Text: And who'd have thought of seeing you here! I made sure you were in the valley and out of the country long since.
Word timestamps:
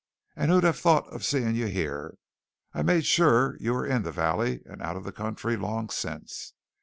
And 0.35 0.49
who'd 0.49 0.63
have 0.63 0.79
thought 0.79 1.05
of 1.13 1.23
seeing 1.23 1.53
you 1.53 1.67
here! 1.67 2.15
I 2.73 2.81
made 2.81 3.05
sure 3.05 3.55
you 3.59 3.73
were 3.75 3.85
in 3.85 4.01
the 4.01 4.11
valley 4.11 4.63
and 4.65 4.81
out 4.81 4.97
of 4.97 5.03
the 5.03 5.11
country 5.11 5.55
long 5.55 5.91
since. 5.91 6.53